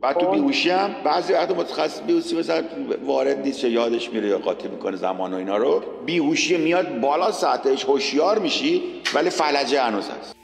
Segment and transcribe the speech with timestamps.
[0.00, 0.32] بعد تو خب.
[0.32, 2.64] بیهوشی هم بعضی وقت متخصص بیهوشی مثلا
[3.04, 7.32] وارد نیست یا یادش میره یا قاطی می‌کنه زمان و اینا رو بیهوشی میاد بالا
[7.32, 8.82] سطحش هوشیار میشی
[9.14, 10.36] ولی فلجه هنوز هست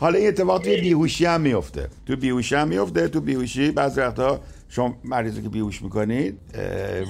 [0.00, 4.40] حالا این اتفاق توی بیهوشی هم میفته تو بیهوشی هم میفته تو بیهوشی بعضی وقتا
[4.68, 6.38] شما مریضی که بیهوش می‌کنید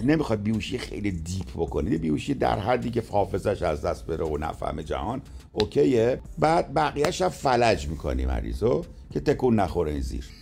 [0.04, 2.00] نمی‌خواد بیهوشی خیلی دیپ بکنید.
[2.00, 6.20] بیهوشی در حدی که حافظش از دست بره و نفهم جهان اوکیه.
[6.38, 10.24] بعد بقیهش هم فلج می‌کنی مریضو که تکون نخوره این زیر.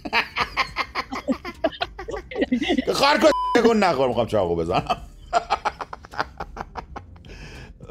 [2.92, 4.97] خار کن تکون نخور می‌خوام چاقو بزنم.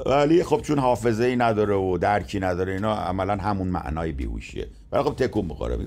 [0.05, 4.67] ولی خب چون حافظه ای نداره و درکی نداره اینا عملا همون معنای بیهوشیه.
[4.91, 5.77] ولی خب تکون بخوره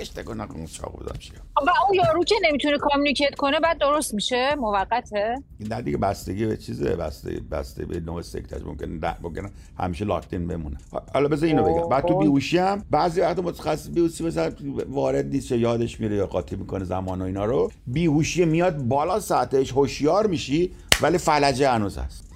[0.00, 4.54] کش تکون نکن بزنم چیه و اون یارو که نمی‌تونه کامیونیکیت کنه بعد درست میشه؟
[4.54, 6.96] موقته؟ نه دیگه بستگی به چیزه.
[6.96, 10.76] بستگی بستگی به نوع سکتش ممکن نه ممکن همیشه لاکتین بمونه.
[11.14, 11.88] حالا بذار اینو بگم.
[11.88, 14.52] بعد تو بیهوشی هم بعضی وقت متخصص بیهوشی مثلا
[14.88, 17.70] وارد نیست یا یادش میره یا قاطی می‌کنه زمان و اینا رو.
[17.86, 22.27] بیهوشی میاد بالا سطحش هوشیار میشی ولی فلجه هنوز هست.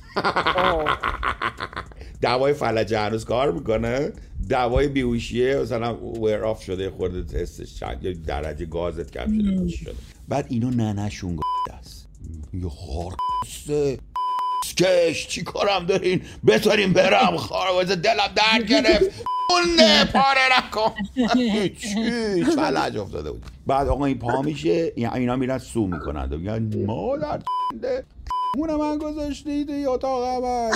[2.23, 4.13] دوای فلجه هنوز کار می‌کنه؟
[4.49, 9.77] دوای بیهوشیه مثلا ویر آف شده خورده تستش چند یا درجه گازت کم شده چی
[9.77, 9.95] شده
[10.29, 12.09] بعد اینو ننشون گفته است.
[12.53, 13.15] یه خار
[14.79, 17.37] کش چی کارم دارین؟ بتاریم برم.
[17.37, 19.25] خار دلم درد گرفت.
[19.51, 20.93] اون پاره نکن.
[21.35, 23.45] هیچ فلج افتاده بود.
[23.67, 24.93] بعد آقا این پا میشه.
[24.97, 26.33] اینا میرن سو می‌کنند.
[26.33, 27.43] و میگن مادر
[28.57, 30.71] مونه من گذاشتی توی اتاق عمل.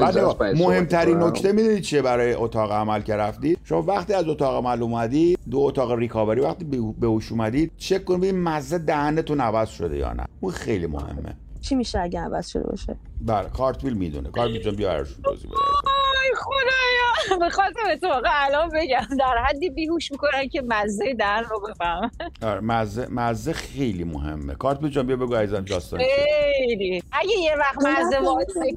[0.00, 0.18] بعد
[0.56, 5.38] مهمترین نکته می‌دونید چیه برای اتاق عمل که رفتید شما وقتی از اتاق عمل اومدی
[5.50, 6.64] دو اتاق ریکاوری وقتی
[7.00, 10.26] به هوش اومدید چک کن ببین مزه دهنتون عوض شده یا نه.
[10.40, 11.36] اون خیلی مهمه.
[11.60, 14.30] چی میشه اگه عوض شده باشه؟ بله کارتویل می‌دونه.
[14.30, 15.56] کارتویل جان بیا توضیح بده.
[15.56, 16.81] آی خدایا
[17.44, 19.16] می‌خواستم به تو الان بگم.
[19.18, 22.10] در حدی بیهوش می‌کنن که مزه دهن رو بفهم
[22.42, 24.54] آره مزه مزه خیلی مهمه.
[24.54, 27.02] کارتویل جان بیا بگو عزیزم جاستان خیلی.
[27.12, 28.74] اگه یه وقت مزه واسه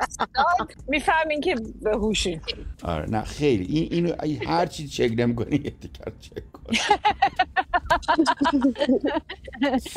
[0.88, 2.42] می‌فهمین که به هوشی
[2.84, 3.66] آره نه خیلی.
[3.66, 4.16] این اینو
[4.48, 6.74] هر چی چک نمی‌کنی یه تیکر چک کن.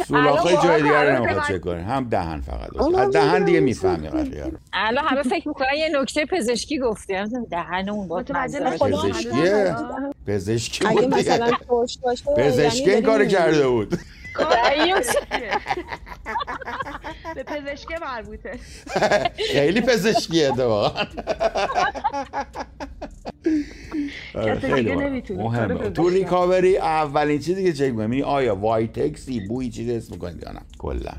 [0.06, 2.76] سولاخای جای دیگر رو نمی‌خواد چک کنی هم دهن فقط.
[2.98, 4.58] از دهن دیگه می‌فهمی قضیه رو.
[4.72, 7.14] الان همه فکر می‌کنن یه نکته پزشکی گفتی.
[7.50, 9.76] دهن اون با پزشکیه
[10.26, 11.32] پزشکی؟ اگه بود دیگه.
[11.32, 13.98] مثلا خوش باشه پزشکی این کار کرده بود.
[17.34, 18.58] به پزشکی مربوطه.
[19.52, 21.04] خیلی پزشکیه اتفاقا.
[24.34, 25.00] کسی دیگه مهم.
[25.06, 25.42] نمی‌تونه.
[25.42, 26.08] مهمه تو.
[26.08, 31.12] ریکاوری اولین چیزی که چک می‌کنی آیا وایتکسی بوی چیزی اسم می‌کنید یا نه کلا